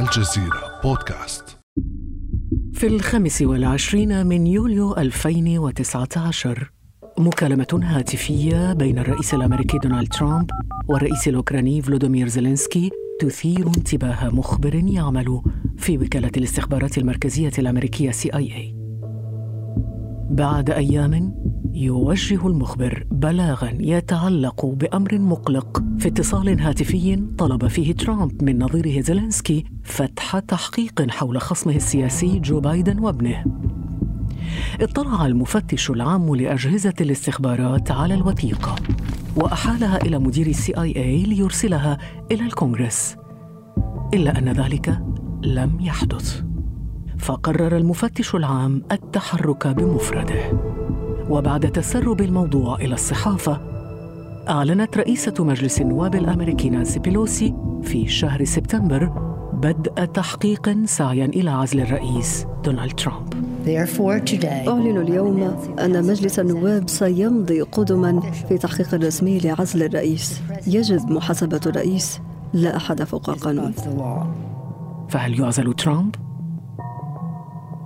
[0.00, 1.58] الجزيرة بودكاست.
[2.72, 6.70] في الخامس والعشرين من يوليو 2019
[7.18, 10.50] مكالمة هاتفية بين الرئيس الأمريكي دونالد ترامب
[10.88, 15.42] والرئيس الأوكراني فولوديمير زيلينسكي تثير انتباه مخبر يعمل
[15.76, 18.74] في وكالة الاستخبارات المركزية الأمريكية CIA
[20.30, 21.34] بعد أيام
[21.72, 25.82] يوجه المخبر بلاغا يتعلق بأمر مقلق.
[25.98, 32.60] في اتصال هاتفي طلب فيه ترامب من نظيره زيلينسكي فتح تحقيق حول خصمه السياسي جو
[32.60, 33.44] بايدن وابنه.
[34.80, 38.76] اطلع المفتش العام لأجهزة الاستخبارات على الوثيقة
[39.36, 41.98] وأحالها إلى مدير السي آي إي ليرسلها
[42.32, 43.16] إلى الكونغرس.
[44.14, 45.02] إلا أن ذلك
[45.42, 46.42] لم يحدث.
[47.18, 50.74] فقرر المفتش العام التحرك بمفرده.
[51.30, 53.60] وبعد تسرب الموضوع إلى الصحافة
[54.48, 59.06] أعلنت رئيسة مجلس النواب الامريكي نانسي بيلوسي في شهر سبتمبر
[59.52, 63.34] بدء تحقيق سعيا إلى عزل الرئيس دونالد ترامب.
[64.68, 65.42] أعلن اليوم
[65.78, 70.42] أن مجلس النواب سيمضي قدما في تحقيق رسمي لعزل الرئيس.
[70.66, 72.20] يجب محاسبة الرئيس
[72.52, 73.72] لا أحد فوق القانون.
[75.08, 76.14] فهل يعزل ترامب؟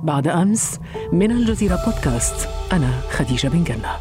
[0.03, 0.81] بعد أمس
[1.13, 3.97] من الجزيرة بودكاست أنا خديجة بن جنة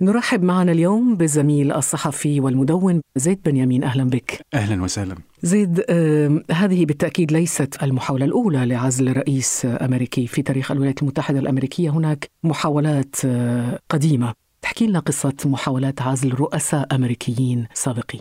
[0.00, 4.40] نرحب معنا اليوم بالزميل الصحفي والمدون زيد بنيامين أهلا بك.
[4.54, 5.16] أهلا وسهلا.
[5.42, 11.90] زيد آه هذه بالتأكيد ليست المحاولة الأولى لعزل رئيس أمريكي في تاريخ الولايات المتحدة الأمريكية،
[11.90, 14.34] هناك محاولات آه قديمة.
[14.62, 18.20] تحكي لنا قصة محاولات عزل رؤساء أمريكيين سابقين.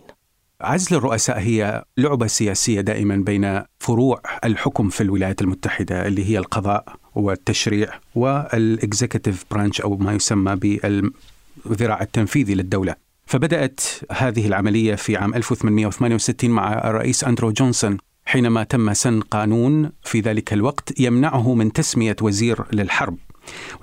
[0.62, 6.96] عزل الرؤساء هي لعبة سياسية دائما بين فروع الحكم في الولايات المتحدة اللي هي القضاء
[7.16, 13.82] والتشريع وال executive branch أو ما يسمى بالذراع التنفيذي للدولة فبدأت
[14.12, 20.54] هذه العملية في عام 1868 مع الرئيس أندرو جونسون حينما تم سن قانون في ذلك
[20.54, 23.18] الوقت يمنعه من تسمية وزير للحرب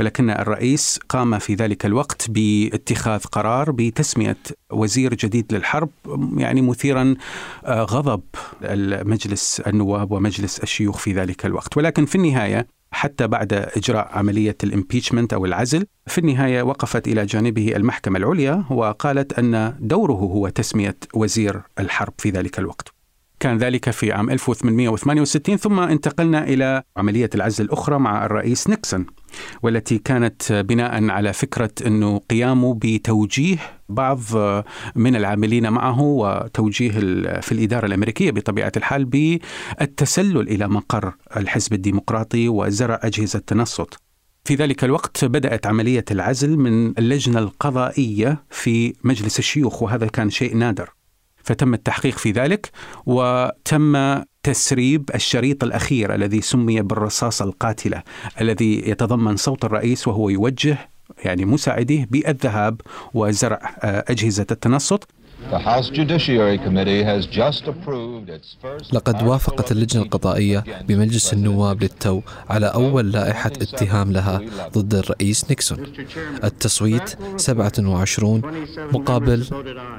[0.00, 4.36] ولكن الرئيس قام في ذلك الوقت باتخاذ قرار بتسمية
[4.70, 5.90] وزير جديد للحرب
[6.36, 7.14] يعني مثيرا
[7.64, 8.20] آه، غضب
[9.04, 14.70] مجلس النواب ومجلس الشيوخ في ذلك الوقت ولكن في النهاية حتى بعد إجراء عملية ال
[14.70, 20.96] impeachment أو العزل في النهاية وقفت إلى جانبه المحكمة العليا وقالت أن دوره هو تسمية
[21.14, 22.88] وزير الحرب في ذلك الوقت.
[23.40, 29.06] كان ذلك في عام 1868 ثم انتقلنا إلى عملية العزل الأخرى مع الرئيس نيكسون
[29.62, 33.58] والتي كانت بناء على فكرة انه قيامه بتوجيه
[33.88, 34.20] بعض
[34.94, 36.90] من العاملين معه وتوجيه
[37.40, 43.94] في الإدارة الأمريكية بطبيعة الحال بالتسلل إلى مقر الحزب الديمقراطي وزرع أجهزة تنصت.
[44.44, 50.56] في ذلك الوقت بدأت عملية العزل من اللجنة القضائية في مجلس الشيوخ وهذا كان شيء
[50.56, 50.90] نادر.
[51.44, 52.70] فتم التحقيق في ذلك
[53.06, 58.02] وتم تسريب الشريط الأخير الذي سمي بالرصاصه القاتلة
[58.40, 60.78] الذي يتضمن صوت الرئيس وهو يوجه
[61.24, 62.80] يعني مساعديه بالذهاب
[63.14, 65.04] وزرع آه، أجهزة التنصت.
[68.92, 72.20] لقد وافقت اللجنة القضائية بمجلس النواب للتو
[72.50, 74.40] على أول لائحة اتهام لها
[74.72, 75.78] ضد الرئيس نيكسون.
[76.44, 78.42] التصويت 27
[78.92, 79.46] مقابل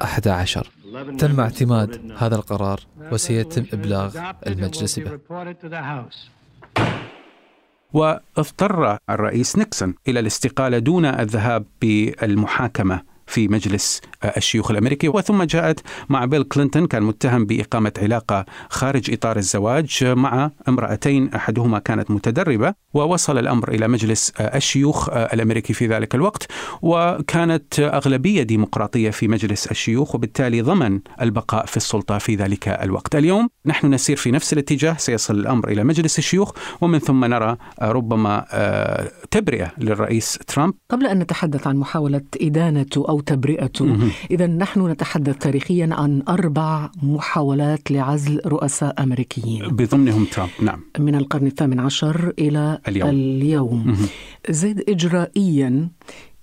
[0.02, 0.70] 11
[1.18, 2.80] تم اعتماد هذا القرار
[3.12, 5.18] وسيتم إبلاغ المجلس به.
[7.92, 13.09] واضطر الرئيس نيكسون إلى الاستقالة دون الذهاب بالمحاكمة.
[13.30, 14.00] في مجلس
[14.36, 20.50] الشيوخ الأمريكي وثم جاءت مع بيل كلينتون كان متهم بإقامة علاقة خارج إطار الزواج مع
[20.68, 26.46] امرأتين أحدهما كانت متدربة ووصل الأمر إلى مجلس الشيوخ الأمريكي في ذلك الوقت
[26.82, 33.16] وكانت أغلبية ديمقراطية في مجلس الشيوخ وبالتالي ضمن البقاء في السلطة في ذلك الوقت.
[33.16, 38.44] اليوم نحن نسير في نفس الاتجاه سيصل الأمر إلى مجلس الشيوخ ومن ثم نرى ربما
[39.30, 40.74] تبرئة للرئيس ترامب.
[40.90, 47.90] قبل أن نتحدث عن محاولة إدانة أو تبرئته إذا نحن نتحدث تاريخيا عن أربع محاولات
[47.90, 49.68] لعزل رؤساء أمريكيين.
[49.68, 50.80] بضمنهم ترامب نعم.
[50.98, 53.96] من القرن الثامن عشر إلى اليوم, اليوم.
[54.50, 55.88] زيد إجرائيا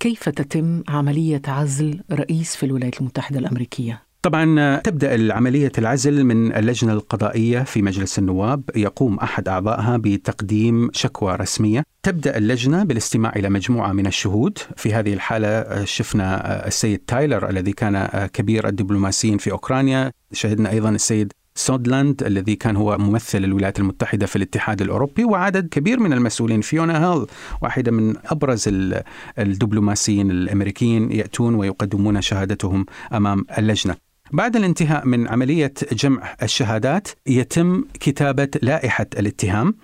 [0.00, 6.92] كيف تتم عملية عزل رئيس في الولايات المتحدة الأمريكية؟ طبعا تبدأ العملية العزل من اللجنة
[6.92, 8.62] القضائية في مجلس النواب.
[8.76, 11.82] يقوم أحد أعضائها بتقديم شكوى رسمية.
[12.02, 14.58] تبدأ اللجنة بالاستماع إلى مجموعة من الشهود.
[14.76, 20.12] في هذه الحالة شفنا السيد تايلور الذي كان كبير الدبلوماسيين في أوكرانيا.
[20.32, 25.24] شهدنا أيضا السيد سوندلاند الذي كان هو ممثل الولايات المتحدة في الاتحاد الأوروبي.
[25.24, 27.26] وعدد كبير من المسؤولين فيونا هيل
[27.62, 28.64] واحدة من أبرز
[29.38, 34.07] الدبلوماسيين الأمريكيين يأتون ويقدمون شهادتهم أمام اللجنة.
[34.32, 39.74] بعد الانتهاء من عملية جمع الشهادات يتم كتابة لائحة الاتهام.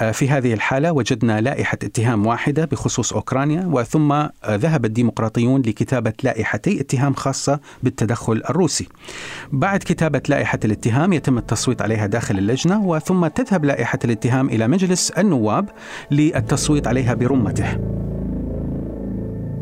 [0.00, 6.12] آه، في هذه الحالة وجدنا لائحة اتهام واحدة بخصوص أوكرانيا وثم آه، ذهب الديمقراطيون لكتابة
[6.22, 8.88] لائحتي اتهام خاصة بالتدخل الروسي.
[9.52, 15.10] بعد كتابة لائحة الاتهام يتم التصويت عليها داخل اللجنة وثم تذهب لائحة الاتهام إلى مجلس
[15.10, 15.68] النواب
[16.10, 17.78] للتصويت عليها برمته.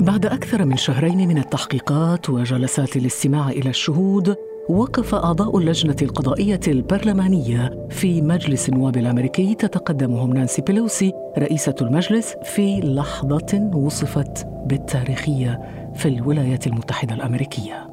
[0.00, 4.36] بعد أكثر من شهرين من التحقيقات وجلسات الاستماع إلى الشهود
[4.68, 12.80] وقف أعضاء اللجنة القضائية البرلمانية في مجلس النواب الأمريكي تتقدمهم نانسي بيلوسي رئيسة المجلس في
[12.80, 15.60] لحظة وصفت بالتاريخية
[15.94, 17.90] في الولايات المتحدة الأمريكية.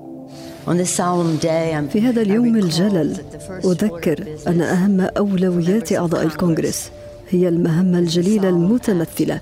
[1.87, 3.15] في هذا اليوم الجلل
[3.65, 6.91] أذكر أن أهم أولويات أعضاء الكونغرس
[7.29, 9.39] هي المهمة الجليلة المتمثلة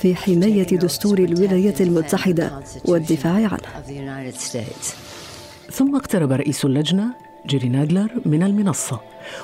[0.00, 3.58] في حماية دستور الولايات المتحدة والدفاع عنه
[5.70, 7.14] ثم اقترب رئيس اللجنة
[7.46, 9.00] جيري نادلر من المنصة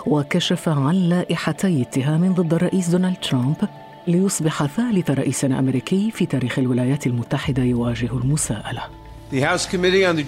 [0.06, 3.56] وكشف عن لائحتي اتهام ضد الرئيس دونالد ترامب
[4.06, 8.82] ليصبح ثالث رئيس أمريكي في تاريخ الولايات المتحدة يواجه المساءلة.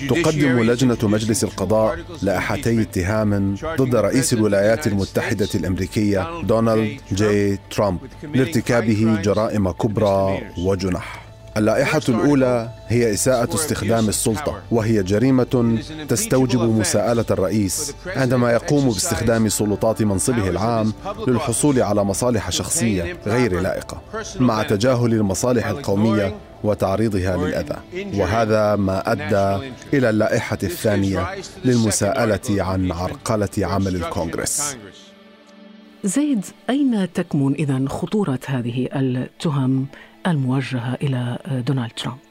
[0.08, 7.98] تقدم لجنة مجلس القضاء لائحتي اتهام ضد رئيس الولايات المتحدة الأمريكية دونالد جي ترامب
[8.34, 15.78] لارتكابه جرائم كبرى وجنح اللائحة الأولى هي إساءة استخدام السلطة وهي جريمة
[16.08, 20.92] تستوجب مساءلة الرئيس عندما يقوم باستخدام سلطات منصبه العام
[21.28, 24.00] للحصول على مصالح شخصية غير لائقة.
[24.40, 27.78] مع تجاهل المصالح القومية وتعريضها للأذى.
[28.20, 31.26] وهذا ما أدى إلى اللائحة الثانية
[31.64, 34.76] للمساءلة عن عرقلة عمل الكونغرس.
[36.04, 39.86] زيد أين تكمن إذا خطورة هذه التهم
[40.26, 42.27] الموجهة إلى دونالد ترامب؟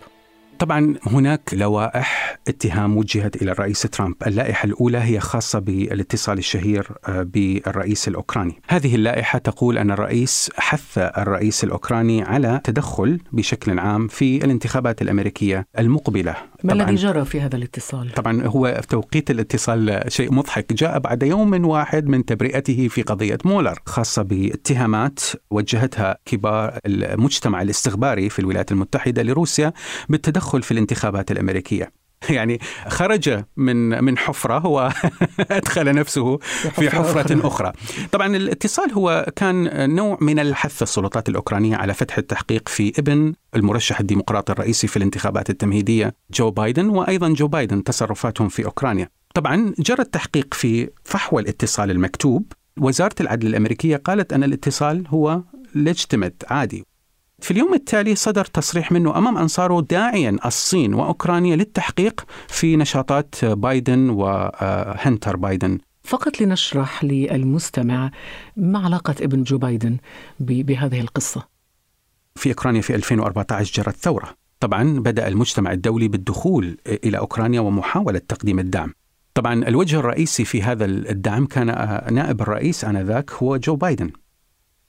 [0.59, 7.23] طبعا هناك لوائح اتهام وجهت إلى الرئيس ترامب، اللائحة الأولى هي خاصة بالاتصال الشهير آه،
[7.23, 8.61] بالرئيس الأوكراني.
[8.67, 15.67] هذه اللائحة تقول أن الرئيس حث الرئيس الأوكراني على تدخل بشكل عام في الانتخابات الأمريكية
[15.79, 16.35] المقبلة.
[16.63, 21.65] ما الذي جرى في هذا الاتصال؟ طبعا هو توقيت الاتصال شيء مضحك، جاء بعد يوم
[21.65, 25.19] واحد من تبرئته في قضية مولر خاصة باتهامات
[25.51, 29.73] وجهتها كبار المجتمع الاستخباري في الولايات المتحدة لروسيا
[30.09, 31.91] بالتدخل التدخل في الانتخابات الأمريكية
[32.29, 37.73] يعني خرج من من حفرة وادخل نفسه في حفرة أخرى.
[38.11, 43.99] طبعا الاتصال هو كان نوع من الحث السلطات الأوكرانية على فتح التحقيق في ابن المرشح
[43.99, 49.09] الديمقراطي الرئيسي في الانتخابات التمهيدية جو بايدن وأيضا جو بايدن تصرفاتهم في أوكرانيا.
[49.35, 55.41] طبعا جرى التحقيق في فحوى الاتصال المكتوب وزارة العدل الأمريكية قالت أن الاتصال هو
[55.75, 56.83] ليجتمت عادي
[57.41, 64.09] في اليوم التالي صدر تصريح منه أمام أنصاره داعيا الصين وأوكرانيا للتحقيق في نشاطات بايدن
[64.09, 65.77] وهنتر بايدن.
[66.03, 68.11] فقط لنشرح للمستمع
[68.55, 69.97] ما علاقة ابن جو بايدن
[70.39, 71.47] بهذه القصة.
[72.35, 74.29] في أوكرانيا في 2014 جرت ثورة.
[74.59, 78.93] طبعا بدأ المجتمع الدولي بالدخول إلى أوكرانيا ومحاولة تقديم الدعم.
[79.33, 81.67] طبعا الوجه الرئيسي في هذا الدعم كان
[82.11, 84.11] نائب الرئيس آنذاك هو جو بايدن.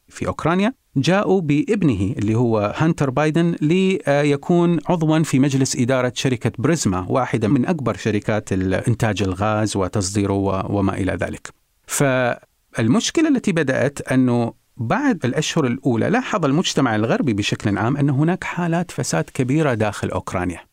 [0.09, 7.07] في أوكرانيا جاءوا بابنه اللي هو هانتر بايدن ليكون عضوا في مجلس إدارة شركة بوريسما
[7.09, 11.49] واحدة من أكبر شركات إنتاج الغاز وتصديره وما إلى ذلك.
[11.87, 18.91] فالمشكلة التي بدأت أنه بعد الأشهر الأولى لاحظ المجتمع الغربي بشكل عام أن هناك حالات
[18.91, 20.68] فساد كبيرة داخل أوكرانيا.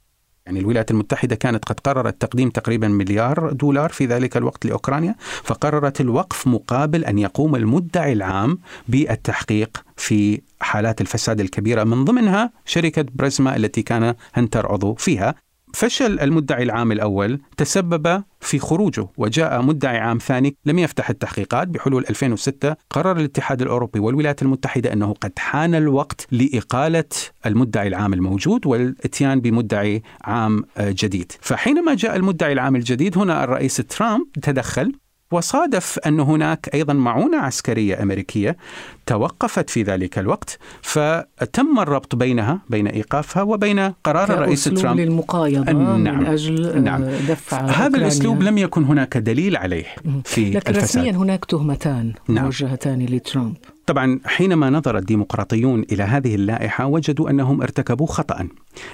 [0.46, 6.02] يعني الولايات المتحدة كانت قد قررت تقديم تقريبا مليار دولار في ذلك الوقت لأوكرانيا فقررت
[6.02, 13.56] الوقف مقابل أن يقوم المدعي العام بالتحقيق في حالات الفساد الكبيرة من ضمنها شركة بريزما
[13.56, 15.36] التي كان هنتر عضو فيها.
[15.76, 22.06] فشل المدعي العام الأول تسبب في خروجه وجاء مدعي عام ثاني لم يفتح التحقيقات بحلول
[22.10, 27.04] 2006 قرر الاتحاد الأوروبي والولايات المتحدة أنه قد حان الوقت لإقالة
[27.46, 31.32] المدعي العام الموجود والاتيان بمدعي عام جديد.
[31.42, 34.94] فحينما جاء المدعي العام الجديد هنا الرئيس ترامب تدخل
[35.36, 38.58] وصادف أن هناك أيضا معونة عسكرية أمريكية
[39.06, 46.20] توقفت في ذلك الوقت فتم الربط بينها بين إيقافها وبين قرار الرئيس ترامب للمقايضة نعم
[46.20, 47.98] من أجل نعم دفع هذا.
[47.98, 49.86] الأسلوب لم يكن هناك دليل عليه
[50.24, 50.84] في لكن الفساد.
[50.84, 52.44] رسميا هناك تهمتان نعم.
[52.44, 58.48] موجهتان لترامب طبعا حينما نظر الديمقراطيون إلى هذه اللائحة وجدوا أنهم ارتكبوا خطا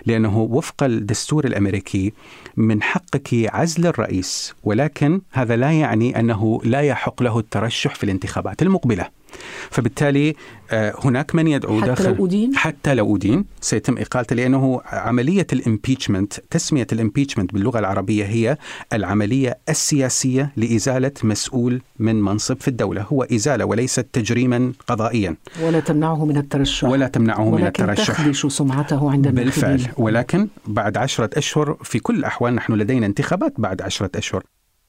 [0.06, 2.14] لأنه وفق الدستور الأمريكي
[2.58, 8.62] من حقك عزل الرئيس ولكن هذا لا يعني أنه لا يحق له الترشح في الانتخابات
[8.62, 9.22] المقبلة.
[9.70, 10.36] فبالتالي
[10.72, 15.48] آه، هناك من يدعو حتى داخل لو أدين؟ حتى لو أدين سيتم إقالته لأنه عملية
[15.54, 18.58] الإمبيتشمنت تسمية الإمبيتشمنت باللغة العربية هي
[18.94, 23.02] العملية السياسية لإزالة مسؤول من منصب في الدولة.
[23.02, 25.36] هو إزالة وليست تجريما قضائيا.
[25.64, 26.88] ولا تمنعه من الترشح.
[26.88, 28.14] ولا تمنعه من ولكن الترشح.
[28.14, 29.71] تخدش سمعته عند بالفعل.
[29.76, 34.44] الناخبين ولكن بعد عشرة أشهر في كل الأحوال نحن لدينا انتخابات بعد عشرة أشهر.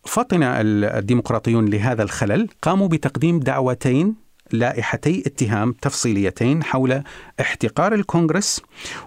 [0.04, 4.21] فطن الديمقراطيون لهذا الخلل قاموا بتقديم دعوتين
[4.52, 7.02] لائحتي اتهام تفصيليتين حول
[7.40, 8.60] احتقار الكونغرس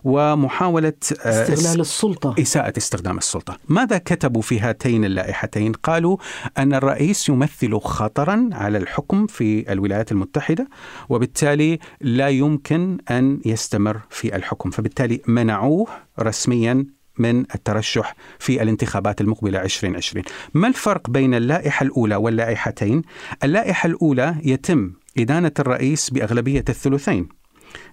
[0.03, 0.93] ومحاولة
[1.25, 6.17] آه، استغلال السلطة إساءة استخدام السلطة ماذا كتبوا في هاتين اللائحتين؟ قالوا
[6.57, 10.67] أن الرئيس يمثل خطرا على الحكم في الولايات المتحدة
[11.09, 15.87] وبالتالي لا يمكن أن يستمر في الحكم فبالتالي منعوه
[16.19, 16.85] رسميا
[17.17, 20.23] من الترشح في الانتخابات المقبلة 2020
[20.53, 23.01] ما الفرق بين اللائحة الأولى واللائحتين؟
[23.43, 27.29] اللائحة الأولى يتم إدانة الرئيس بأغلبية الثلثين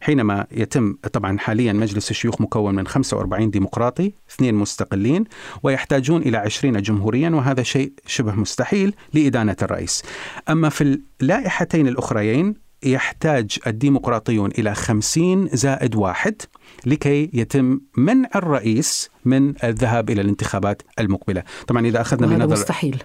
[0.01, 5.25] حينما يتم طبعا حاليا مجلس الشيوخ مكون من 45 ديمقراطي اثنين مستقلين
[5.63, 10.03] ويحتاجون إلى 20 جمهوريا وهذا شيء شبه مستحيل لإدانة الرئيس.
[10.49, 16.43] أما في اللائحتين الأخريين يحتاج الديمقراطيون إلى 50 زائد واحد
[16.87, 21.43] لكي يتم منع الرئيس من الذهاب إلى الانتخابات المقبلة.
[21.67, 23.03] طبعا إذا أخذنا بنظر مستحيل.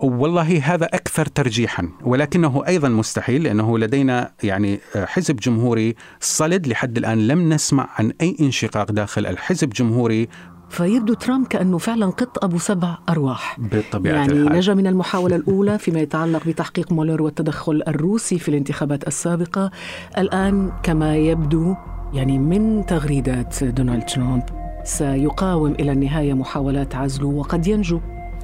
[0.00, 7.26] والله هذا أكثر ترجيحا ولكنه أيضا مستحيل لأنه لدينا يعني حزب جمهوري صلد لحد الآن
[7.28, 10.28] لم نسمع عن أي انشقاق داخل الحزب الجمهوري
[10.74, 13.56] فيبدو ترامب كأنه فعلا قط أبو سبع أرواح.
[13.60, 14.56] بطبيعة يعني الحال.
[14.56, 19.70] نجا من المحاولة الأولى فيما يتعلق بتحقيق مولر والتدخل الروسي في الانتخابات السابقة.
[20.18, 21.74] الآن كما يبدو
[22.12, 24.42] يعني من تغريدات دونالد ترامب
[24.84, 28.00] سيقاوم إلى النهاية محاولات عزله وقد ينجو.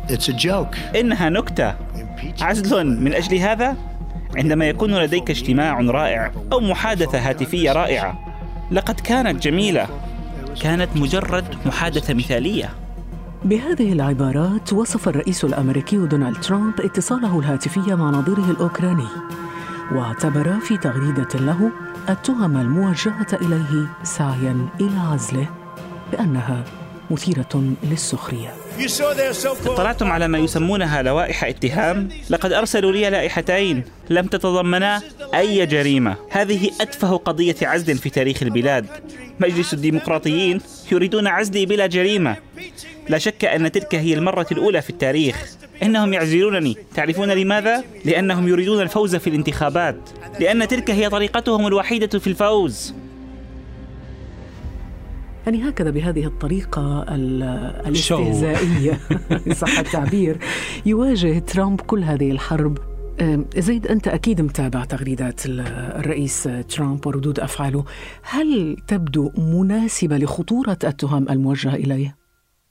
[0.08, 0.96] It's a joke.
[0.96, 1.75] إنها نكتة.
[2.40, 3.76] عزل من أجل هذا؟
[4.37, 8.18] عندما يكون لديك اجتماع رائع أو محادثة هاتفية رائعة
[8.70, 9.87] لقد كانت جميلة.
[10.62, 12.71] كانت مجرد محادثة مثالية.
[13.45, 19.07] بهذه العبارات وصف الرئيس الأمريكي دونالد ترامب اتصاله الهاتفي مع نظيره الأوكراني
[19.92, 21.71] واعتبر في تغريدة له
[22.09, 25.49] التهم الموجهة إليه سعيا إلى عزله
[26.12, 26.64] بأنها
[29.33, 29.67] so called.
[29.67, 33.85] اطلعتم على ما يسمونها لوائح اتهام لقد أرسلوا لي لائحتين.
[34.11, 35.02] لم تتضمنا
[35.35, 36.17] أي جريمة.
[36.31, 38.87] هذه أتفه قضية عزل في تاريخ البلاد.
[39.40, 40.61] مجلس الديمقراطيين
[40.93, 42.37] يريدون عزلي بلا جريمة.
[43.09, 45.49] لا شك أن تلك هي المرة الأولى في التاريخ.
[45.83, 46.76] إنهم يعزلونني.
[46.95, 49.97] تعرفون لماذا؟ لأنهم يريدون الفوز في الانتخابات.
[50.40, 52.95] لأن تلك هي طريقتهم الوحيدة في الفوز.
[55.47, 57.42] يعني هكذا بهذه الطريقة ال-
[57.87, 59.00] الاستهزائية.
[59.62, 60.38] صح التعبير.
[60.87, 62.78] يواجه ترامب كل هذه الحرب.
[63.59, 65.61] زيد أنت أكيد متابع تغريدات ال-
[66.00, 67.85] الرئيس ترامب وردود أفعاله.
[68.23, 72.19] هل تبدو مناسبة لخطورة التهم الموجهة إليه؟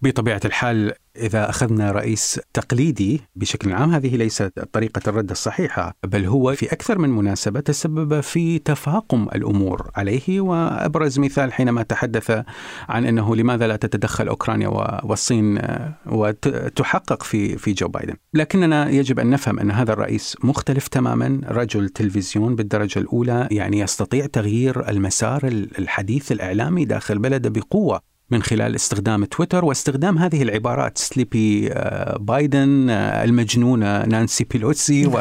[0.01, 6.55] بطبيعة الحال إذا أخذنا رئيس تقليدي بشكل عام هذه ليست طريقة الرد الصحيحة بل هو
[6.55, 10.41] في أكثر من مناسبة تسبب في تفاقم الأمور عليه.
[10.41, 12.43] وأبرز مثال حينما تحدث
[12.89, 18.15] عن أنه لماذا لا تتدخل أوكرانيا و- والصين آه، وتحقق في في جو بايدن.
[18.33, 21.41] لكننا يجب أن نفهم أن هذا الرئيس مختلف تماما.
[21.45, 25.41] رجل تلفزيون بالدرجة الأولى يعني يستطيع تغيير المسار
[25.79, 28.08] الحديث الإعلامي داخل بلده بقوة.
[28.31, 35.05] من خلال استخدام تويتر واستخدام هذه العبارات سليبي آه، بايدن آه، المجنونة نانسي بيلوسي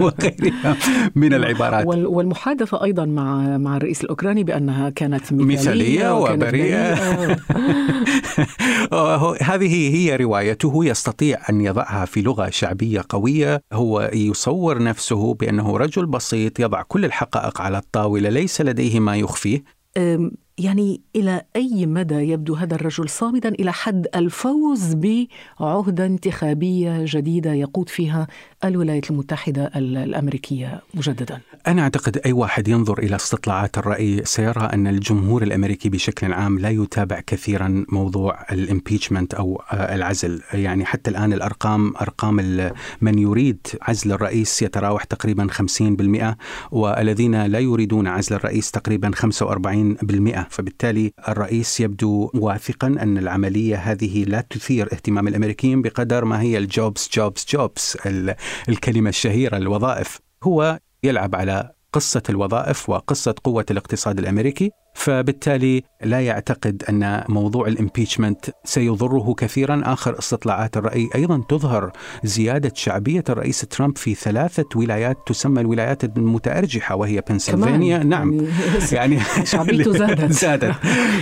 [0.00, 0.76] وغيرها
[1.14, 6.94] من العبارات وال- والمحادثة أيضا مع مع الرئيس الأوكراني بأنها كانت مثالية, مثالية وبريئة.
[6.94, 7.36] بريئة.
[8.92, 15.76] هو- هذه هي روايته يستطيع أن يضعها في لغة شعبية قوية هو يصور نفسه بأنه
[15.76, 19.79] رجل بسيط يضع كل الحقائق على الطاولة ليس لديه ما يخفيه
[20.58, 27.88] يعني إلى أي مدى يبدو هذا الرجل صامدا إلى حد الفوز بعهدة انتخابية جديدة يقود
[27.88, 28.26] فيها
[28.64, 34.86] الولايات المتحدة ال- الأمريكية مجددا؟ أنا أعتقد أي واحد ينظر إلى استطلاعات الرأي سيرى أن
[34.86, 40.42] الجمهور الأمريكي بشكل عام لا يتابع كثيرا موضوع الامبيتشمنت أو آه، العزل.
[40.52, 42.36] يعني حتى الآن الأرقام أرقام
[43.00, 46.36] من يريد عزل الرئيس يتراوح تقريبا 50%
[46.70, 54.40] والذين لا يريدون عزل الرئيس تقريبا 45% فبالتالي الرئيس يبدو واثقا أن العملية هذه لا
[54.50, 57.96] تثير اهتمام الأمريكيين بقدر ما هي الجوبز جوبز جوبز
[58.68, 60.18] الكلمة الشهيرة الوظائف.
[60.42, 68.50] هو يلعب على قصة الوظائف وقصة قوة الاقتصاد الأمريكي فبالتالي لا يعتقد أن موضوع الامبيتشمنت
[68.64, 69.82] سيضره كثيرا.
[69.84, 71.92] آخر استطلاعات الرأي أيضا تظهر
[72.24, 77.98] زيادة شعبية الرئيس ترامب في ثلاثة ولايات تسمى الولايات المتأرجحة وهي بنسلفانيا.
[77.98, 78.32] نعم.
[78.32, 78.48] يعني,
[78.92, 79.20] يعني
[79.52, 80.32] شعبيته زادت.
[80.32, 80.74] زادت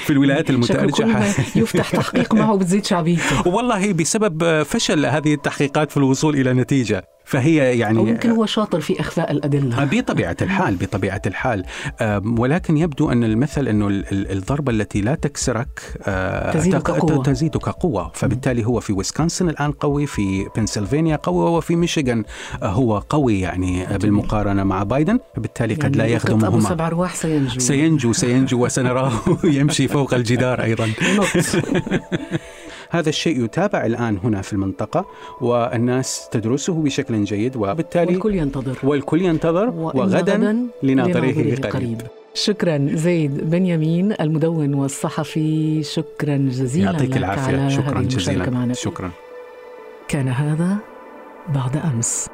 [0.04, 1.25] في الولايات المتأرجحة.
[1.56, 3.49] يفتح تحقيق معه بتزيد شعبيته.
[3.49, 7.17] والله بسبب فشل هذه التحقيقات في الوصول إلى نتيجة.
[7.28, 9.85] فهي يعني أو يمكن هو شاطر في إخفاء الأدلة.
[9.85, 11.64] بطبيعة الحال بطبيعة الحال.
[12.38, 15.80] ولكن يبدو أن المثل أنه الضربة التي لا تكسرك
[16.54, 17.23] تزيدك قوة.
[17.23, 22.25] تزيدك قوة فبالتالي هو في ويسكونسن الآن قوي في بنسلفانيا قوي وفي ميشيغان
[22.62, 25.18] هو قوي يعني بالمقارنة مع بايدن.
[25.37, 26.47] بالتالي يعني قد لا يخدمهما.
[26.49, 27.61] أبو سبع أرواح سينجو.
[27.61, 29.12] سينجو سينجو وسنراه
[29.44, 30.88] يمشي فوق الجدار أيضا.
[32.90, 35.07] هذا الشيء يتابع الآن هنا في المنطقة
[35.40, 38.78] والناس تدرسه بشكل جيد وبالتالي والكل ينتظر.
[38.83, 41.66] والكل ينتظر وغدا لناظره قريب.
[41.66, 42.02] قريب.
[42.35, 47.57] شكرا زيد بنيامين المدون والصحفي شكرا جزيلا يعطيك العافية.
[47.61, 48.50] على شكرا جزيلا.
[48.50, 48.75] معنا.
[48.75, 49.11] شكرا.
[50.09, 50.76] كان هذا
[51.49, 52.28] بعد أمس.